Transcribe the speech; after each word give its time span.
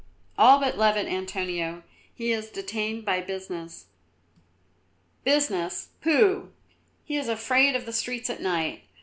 "All 0.35 0.59
but 0.59 0.79
Louvet, 0.79 1.05
Antonio. 1.05 1.83
He 2.15 2.31
is 2.31 2.49
detained 2.49 3.05
by 3.05 3.21
business." 3.21 3.85
"Business, 5.23 5.89
pooh! 6.01 6.51
He 7.05 7.17
is 7.17 7.27
afraid 7.29 7.75
of 7.75 7.85
the 7.85 7.93
streets 7.93 8.27
at 8.31 8.41
night. 8.41 8.81